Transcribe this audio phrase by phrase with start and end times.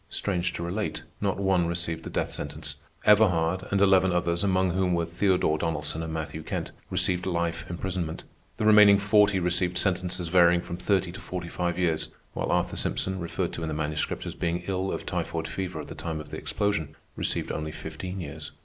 [0.09, 2.77] Strange to relate, not one received the death sentence.
[3.05, 8.23] Everhard and eleven others, among whom were Theodore Donnelson and Matthew Kent, received life imprisonment.
[8.57, 13.19] The remaining forty received sentences varying from thirty to forty five years; while Arthur Simpson,
[13.19, 16.31] referred to in the Manuscript as being ill of typhoid fever at the time of
[16.31, 18.53] the explosion, received only fifteen years.